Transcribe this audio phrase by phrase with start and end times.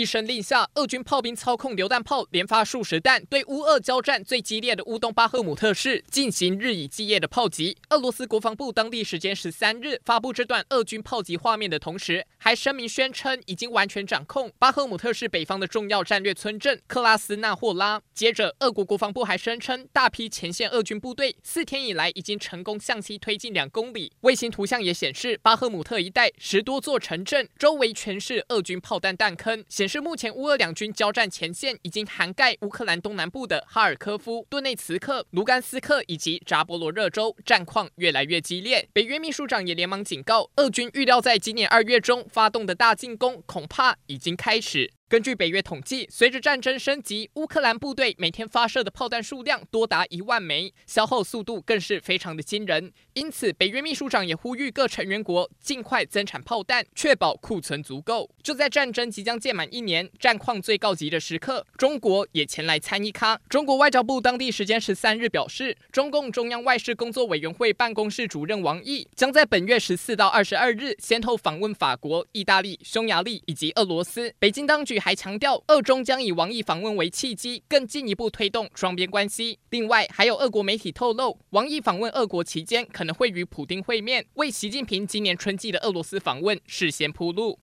[0.00, 7.76] 一声令下，俄军炮兵操控榴弹炮连发数十弹，对乌俄交战最激烈的乌东巴赫姆特市进行日以继夜的炮击。
[7.90, 18.00] 俄罗斯国防部当地时间十三日发布这段俄军炮击画面的同时，还声明宣称已经完全掌控巴赫姆特市北方的重要战略村镇克拉斯纳霍拉。
[18.14, 24.10] 接着，俄国国防部还声称，大批前线俄军部队四天以来已经成功向西推进两公里。
[24.22, 29.62] 卫星图像也显示，巴赫姆特一带十多座城镇周围全是俄军炮弹弹坑。
[29.68, 38.88] 显是目前乌俄两军交战前线已经涵盖乌克兰东南部的哈尔科夫、顿内茨克、卢甘斯克以及扎波罗热州，战况越来越激烈。
[38.92, 44.92] 北约秘书长也连忙警告，俄军预料在今年二月中发动的大进攻恐怕已经开始。
[45.10, 52.92] 根据北约统计，随着战争升级，乌克兰部队每天发射的炮弹数量多达一万枚，消耗速度更是非常的惊人。
[53.14, 58.30] 因此，北约秘书长也呼吁各成员国尽快增产炮弹，确保库存足够。
[58.40, 63.40] 就在战争即将届满一年、战况最告急的时刻，中国也前来参一咖。
[63.48, 74.32] 中国外交部当地时间十三日表示，中共中央外事工作委员会办公室主任王毅将在本月十四到二十二日先后访问法国、意大利、匈牙利以及俄罗斯。
[74.38, 74.99] 北京当局。
[75.00, 79.58] 还强调，俄中将以王毅访问为契机，更进一步推动双边关系。
[79.70, 87.58] 另外，还有俄国媒体透露，王毅访问俄国期间可能会与普丁会面，为习近平今年春季的俄罗斯访问事先铺路。